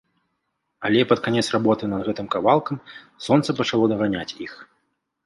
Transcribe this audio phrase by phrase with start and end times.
[0.87, 2.79] Але пад канец работы над гэтым кавалкам
[3.27, 4.53] сонца пачало даганяць іх.